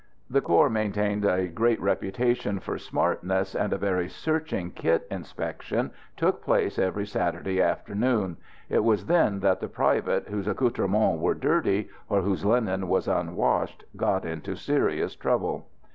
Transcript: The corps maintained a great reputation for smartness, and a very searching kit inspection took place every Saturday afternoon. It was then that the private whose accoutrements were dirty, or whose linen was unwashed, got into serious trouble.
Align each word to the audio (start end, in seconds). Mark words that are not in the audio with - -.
The 0.31 0.41
corps 0.41 0.67
maintained 0.71 1.25
a 1.25 1.45
great 1.47 1.79
reputation 1.79 2.59
for 2.59 2.79
smartness, 2.79 3.53
and 3.53 3.71
a 3.71 3.77
very 3.77 4.09
searching 4.09 4.71
kit 4.71 5.05
inspection 5.11 5.91
took 6.17 6.41
place 6.43 6.79
every 6.79 7.05
Saturday 7.05 7.61
afternoon. 7.61 8.37
It 8.67 8.83
was 8.83 9.05
then 9.05 9.41
that 9.41 9.59
the 9.59 9.67
private 9.67 10.29
whose 10.29 10.47
accoutrements 10.47 11.21
were 11.21 11.35
dirty, 11.35 11.87
or 12.09 12.23
whose 12.23 12.43
linen 12.43 12.87
was 12.87 13.07
unwashed, 13.07 13.83
got 13.95 14.25
into 14.25 14.55
serious 14.55 15.15
trouble. 15.15 15.67